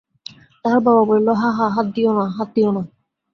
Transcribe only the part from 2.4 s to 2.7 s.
দিয়ো